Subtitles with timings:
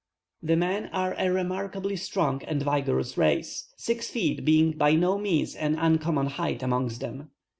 [0.41, 5.53] The men are a remarkably strong and vigorous race, six feet being by no means
[5.55, 7.29] an uncommon height amongst them.